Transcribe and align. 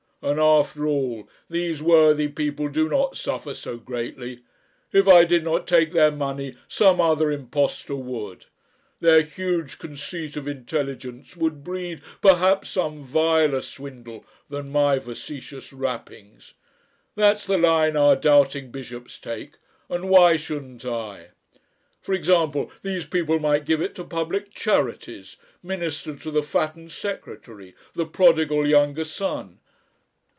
And 0.23 0.39
after 0.39 0.85
all, 0.85 1.27
these 1.49 1.81
worthy 1.81 2.27
people 2.27 2.67
do 2.67 2.87
not 2.87 3.17
suffer 3.17 3.55
so 3.55 3.77
greatly. 3.77 4.41
If 4.93 5.07
I 5.07 5.25
did 5.25 5.43
not 5.43 5.65
take 5.65 5.93
their 5.93 6.11
money 6.11 6.57
some 6.67 7.01
other 7.01 7.31
impostor 7.31 7.95
would. 7.95 8.45
Their 8.99 9.21
huge 9.21 9.79
conceit 9.79 10.37
of 10.37 10.47
intelligence 10.47 11.35
would 11.35 11.63
breed 11.63 12.01
perhaps 12.21 12.69
some 12.69 13.03
viler 13.03 13.61
swindle 13.61 14.23
than 14.47 14.69
my 14.69 14.99
facetious 14.99 15.73
rappings. 15.73 16.53
That's 17.15 17.47
the 17.47 17.57
line 17.57 17.97
our 17.97 18.15
doubting 18.15 18.69
bishops 18.69 19.17
take, 19.17 19.53
and 19.89 20.07
why 20.07 20.35
shouldn't 20.35 20.85
I? 20.85 21.29
For 21.99 22.13
example, 22.13 22.71
these 22.83 23.07
people 23.07 23.39
might 23.39 23.65
give 23.65 23.81
it 23.81 23.95
to 23.95 24.03
Public 24.03 24.51
Charities, 24.51 25.37
minister 25.63 26.15
to 26.15 26.29
the 26.29 26.43
fattened 26.43 26.91
secretary, 26.91 27.73
the 27.95 28.05
prodigal 28.05 28.67
younger 28.67 29.03
son. 29.05 29.57